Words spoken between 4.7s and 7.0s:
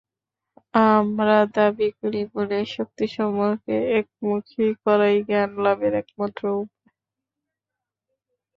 করাই জ্ঞানলাভের একমাত্র উপায়।